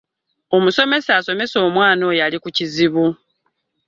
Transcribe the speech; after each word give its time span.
Omusomesa 0.55 1.11
asomesa 1.19 1.57
omwana 1.67 2.01
oyo 2.09 2.21
ali 2.25 2.37
kukizibu. 2.43 3.05